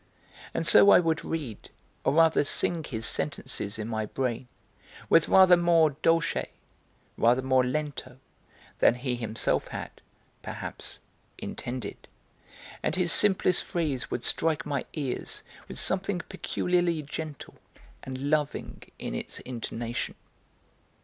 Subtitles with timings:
[0.55, 1.69] And so I would read,
[2.03, 4.47] or rather sing his sentences in my brain,
[5.09, 6.49] with rather more dolce,
[7.17, 8.17] rather more lento
[8.79, 10.01] than he himself had,
[10.41, 10.97] perhaps,
[11.37, 12.07] intended,
[12.81, 17.53] and his simplest phrase would strike my ears with something peculiarly gentle
[18.01, 20.15] and loving in its intonation.